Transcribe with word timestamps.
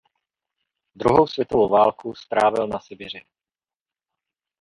Druhou 0.95 1.27
světovou 1.27 1.69
válku 1.69 2.13
strávil 2.15 2.67
na 2.67 2.79
Sibiři. 2.79 3.21